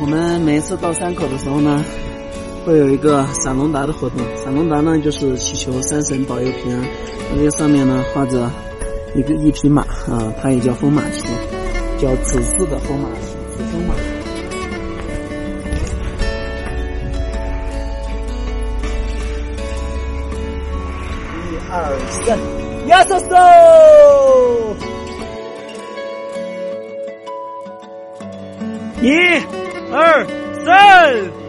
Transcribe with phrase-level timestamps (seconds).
[0.00, 1.84] 我们每次到山口的时候呢，
[2.64, 4.18] 会有一个闪龙达的活动。
[4.42, 6.82] 闪龙达呢，就是祈求山神保佑平安。
[7.36, 8.50] 这个上面呢画着
[9.14, 11.22] 一个一匹马啊，它也叫风马蹄，
[11.98, 13.94] 叫紫色的风马蹄，紫风马。
[21.44, 22.38] 一二三，
[22.88, 23.36] 亚瑟嗖！
[29.02, 29.08] 一、
[29.90, 30.24] 二、
[30.64, 31.39] 三。